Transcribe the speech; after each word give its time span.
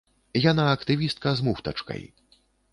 Яна 0.51 0.65
актывістка 0.77 1.35
з 1.43 1.47
муфтачкай. 1.51 2.03